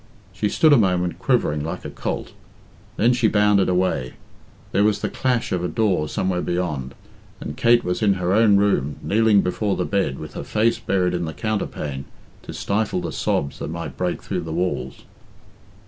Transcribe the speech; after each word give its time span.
She 0.33 0.49
stood 0.49 0.73
a 0.73 0.77
moment 0.77 1.19
quivering 1.19 1.63
like 1.63 1.85
a 1.85 1.91
colt, 1.91 2.33
then 2.97 3.13
she 3.13 3.27
bounded 3.27 3.69
away; 3.69 4.13
there 4.71 4.83
was 4.83 5.01
the 5.01 5.11
clash 5.11 5.51
of 5.51 5.63
a 5.63 5.67
door 5.67 6.09
somewhere 6.09 6.41
beyond, 6.41 6.95
and 7.39 7.55
Kate 7.55 7.83
was 7.83 8.01
in 8.01 8.13
her 8.15 8.33
own 8.33 8.57
room, 8.57 8.95
kneeling 9.03 9.41
before 9.41 9.75
the 9.75 9.85
bed 9.85 10.17
with 10.17 10.33
her 10.33 10.43
face 10.43 10.79
buried 10.79 11.13
in 11.13 11.25
the 11.25 11.33
counterpane 11.33 12.05
to 12.41 12.51
stifle 12.51 12.99
the 13.01 13.11
sobs 13.11 13.59
that 13.59 13.69
might 13.69 13.95
break 13.95 14.23
through 14.23 14.41
the 14.41 14.51
walls. 14.51 15.03